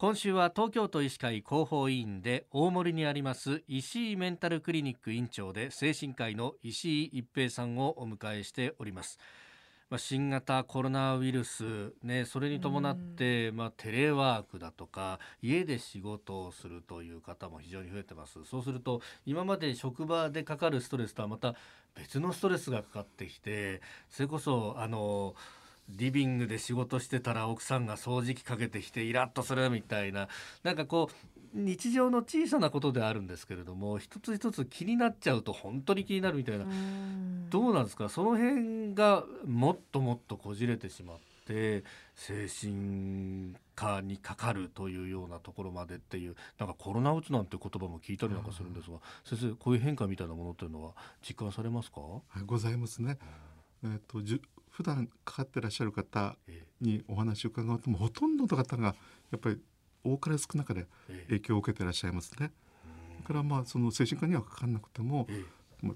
[0.00, 9.18] 今週は東京都医師会広報委員で大森にあります石井メンタルクリニック院長で精神科医の石井一平さんをお迎えしております。
[9.90, 18.44] まあ、新型コロナウイルス、ね、それに伴って、まあ、テレワークだとか家で仕事をするという方も非常に増えてます。
[18.44, 21.56] そうすると今まで職場でかかるストレスとはまた
[21.96, 25.34] 別のストレスがかかってきてそれこそあの
[25.88, 30.28] リビングで仕事してたら奥さんが掃除機かけてきてイラッとするみたいな。
[30.62, 31.14] なんかこう
[31.54, 36.66] 日常の小さなことであるんですけれども一つ一つ気になっちゃうと本当に気になるみたいな。
[37.48, 38.10] どうなんですか？
[38.10, 41.16] その辺がもっともっとこじれてしまっ
[41.46, 50.92] て精神科にかかるというようなところまでっていうなんかコロナうつなんて言葉も聞いたりなんかするんですが先生こういう変化みたいなものというのは
[51.26, 53.16] 実感されますか、はい、ございますね。
[53.84, 56.36] えーと、と普段かかってらっしゃる方
[56.80, 58.94] にお話を伺うともほとんどの方が
[59.30, 59.58] やっぱり
[60.04, 60.86] 多かれ少なかれ
[61.28, 62.52] 影響を受けてらっしゃいますね。
[63.20, 65.26] だからまあその精神科にはかかんなくても、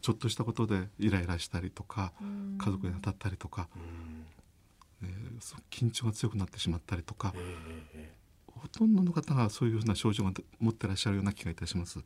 [0.00, 2.12] ちょっとしたことでイライラしたりとか
[2.58, 3.68] 家族に当たったりとか、
[5.02, 7.34] えー、緊張が強くなってしまったりとか、
[8.60, 11.98] ほとんどの方がそういうふうな症状が持ってらっしゃるような気がいたします。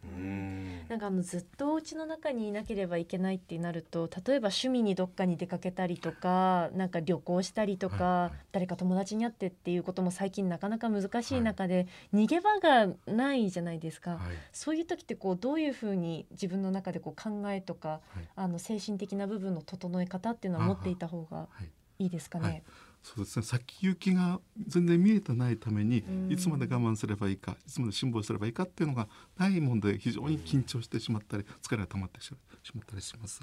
[0.89, 14.21] なんかあのずっとお家の中にいなければいけないってなると例えば趣味にどっかに出かけたりとかなんか旅行したりとか、はいはい、誰か友達に会ってっていうことも最近なかなか難しい中で、はい、逃げ場がないじゃないですか、はい、
[14.53, 18.01] そういう時ってこうどういうふうに自分の中でこう考えとか、
[18.37, 21.65] あの精神的な部分の整え方っていうのは持っていた方がい
[21.99, 22.63] いですかね？
[23.03, 23.45] そうですね。
[23.45, 32.33] 先行きが全然見えてないためにいつまで我慢すればいいかいつまで辛抱すればいいかっていうのがないもんで非常に緊張してしまったり疲れが溜まってし
[32.75, 33.41] まったりします。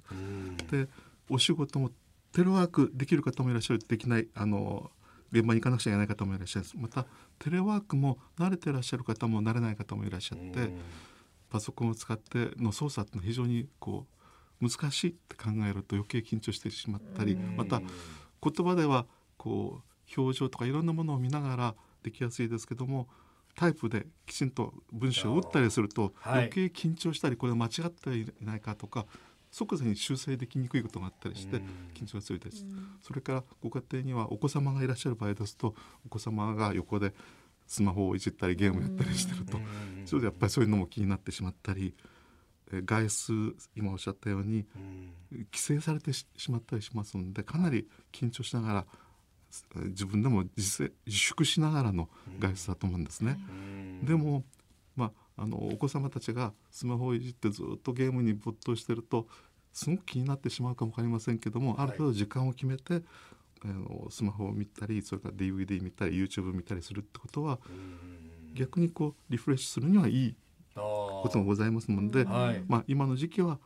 [0.72, 0.88] で
[1.29, 1.91] お仕事も
[2.31, 4.89] テレワークできる方もいらっしゃるできないあの
[5.31, 6.66] 現場に行かなくちゃいけない方もいらっしゃる。
[6.77, 7.05] また
[7.38, 10.73] テレワークも慣れてらっしゃる方も慣れない方もいらっしゃって
[11.49, 14.07] パソコンを使っての操作ってのは非常にこ
[14.61, 17.81] う難しいって考えると余計緊張してしまったりまた
[18.44, 19.06] 言葉では
[19.38, 19.81] こ
[20.18, 23.07] う表情とかいろんなものを見ながらできやすいですけども
[23.56, 29.06] タイプできちんと文章を打ったりすると余計緊張したりこれ間違っていないかとか
[29.52, 31.57] 即座に修正できにくいことがあったりして
[31.94, 32.66] 緊張が強いです。
[33.02, 35.75] それからご家庭にはお子様がいらっしゃる場合ですと
[36.06, 37.13] お子様が横で
[37.68, 39.59] スマホをいじったりゲームやったりしてると
[40.06, 41.94] それでやっぱりそういうのも気になってしまったり
[42.86, 44.66] 外出今おっしゃったように
[45.32, 48.86] 規制されてしまったりしますのでかなり緊張しながら
[49.76, 52.09] 自分でも自粛しながらの
[52.40, 53.38] 外出だと思うんですね。
[54.04, 54.46] でも、
[54.96, 59.28] まあ、あのお子様たちがスマホをいじってずっとゲームに没頭してると
[59.74, 63.02] すごく気になってしまうかも分かりませんけどもある程度時間を決めて、
[63.64, 67.59] あのスマホを見たりそれから DVD 見たり YouTube 見たりするってことは
[68.53, 70.36] 逆にこうリフレッシュするにはいい
[71.22, 72.26] こともございますので、
[72.68, 73.59] まあ、今の時期は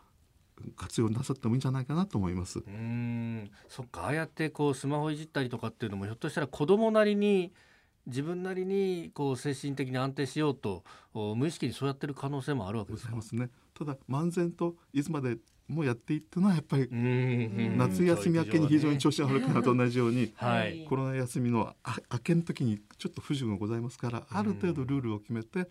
[0.75, 2.59] 活用なさってもいいんじゃないかなと思います。
[2.59, 7.53] うんそっかああやってこうスマホいじったりとかっていうのもひょっとしたら子供なりに
[8.07, 10.83] 自分なりにこう精神的に安定しようと
[11.13, 13.21] 無意識にそうやってる可能性もあるわけですか。
[13.21, 13.49] すね。
[13.73, 15.37] ただ漫然といつまで
[15.67, 21.75] もやっていったのはやっぱり夏休み明けに非常に調子が悪くなると同じように、はい、コロナ休みの
[22.11, 25.67] 明けの時にちょっと不自由がございますからある程度ルールを決めて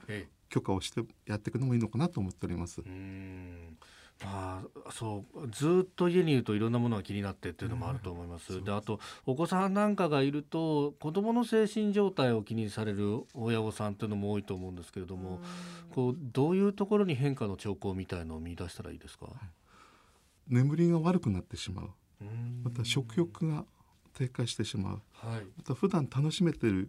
[0.55, 2.81] 許可をしてやっていくのもいいのかなと思っております。
[4.23, 8.55] あそうずっと家にいるといろんなものが気になってっていうのもあると思います。
[8.55, 15.41] うん、であとお子さんなんかがいると子どもの精神状態を気にされる親御さんっていうのも多いと思うんですけれども、
[15.89, 19.35] うん、こうどういうところに変化の兆候みたいのを見出したらいいですか、はい、
[20.47, 21.91] 眠りが悪くなってしまう。
[22.63, 23.65] また食欲が
[24.15, 26.89] 低下してしまう、はい、また普段楽しめてる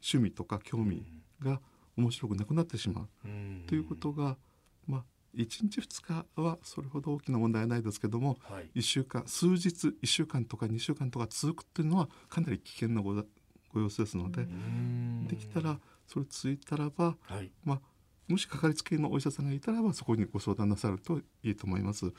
[0.00, 1.04] 趣味とか興味
[1.40, 1.60] が
[2.00, 3.08] 面白くなくなってしまう。
[3.68, 4.36] ということが
[4.86, 5.04] まあ
[5.36, 13.14] 1日2日はそれほど大きな問題はないですけども、はい、1週間数日1週間とか2週間とか続くっていうのはかなり危険なご
[13.72, 14.46] ご様子ですので
[15.28, 17.80] できたらそれ続いたらば、はい、まあ、
[18.26, 22.12] もしかかりつけのお医者さんがいたらばそこにご相談なさるといいと思います。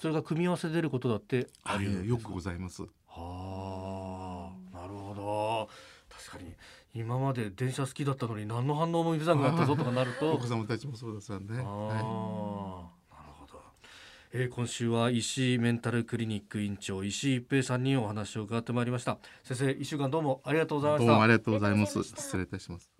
[0.00, 2.82] それが組み合わせ出ることだってあるよくございます。
[3.08, 5.68] はあ、なるほど。
[6.08, 6.54] 確かに
[6.94, 10.32] 今まで電車好きだったのに何の反応も見せなくなったぞとかなると。
[10.34, 11.58] お子様たちもそうですよね。
[11.58, 12.98] はい。
[14.30, 19.18] えー、今週は石井メンタルクリニック院長石井一平さんにお話を伺ってまいりました。
[19.42, 21.06] 先生一週間どうもありがとうございました。
[21.06, 22.02] どうもありがとうございます。
[22.02, 22.97] 失礼いたします